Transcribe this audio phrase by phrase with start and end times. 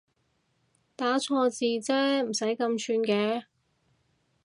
[0.95, 3.43] 打錯字啫唔使咁串嘅